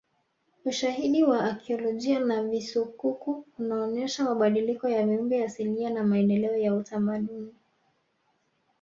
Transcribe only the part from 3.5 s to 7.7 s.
unaonesha mabadiliko ya viumbe asilia na maendeleo ya utamaduni